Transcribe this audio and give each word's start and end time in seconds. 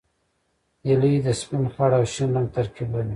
هیلۍ 0.85 1.15
د 1.25 1.27
سپین، 1.39 1.63
خړ 1.73 1.91
او 1.97 2.03
شین 2.13 2.29
رنګ 2.35 2.47
ترکیب 2.55 2.87
لري 2.97 3.09